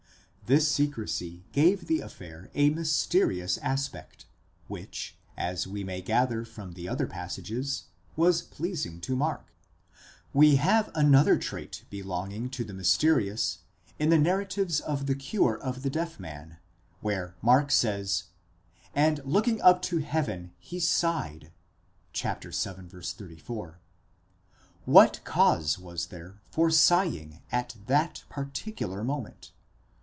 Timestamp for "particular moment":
28.27-29.53